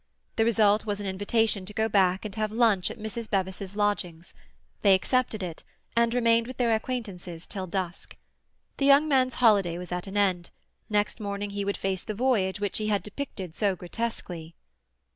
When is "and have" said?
2.25-2.51